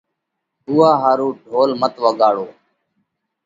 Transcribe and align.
اُوئا 0.67 0.91
ۿارُو 1.01 1.27
ڍول 1.49 1.71
مت 1.81 1.93
وڳاڙو۔ 2.03 2.47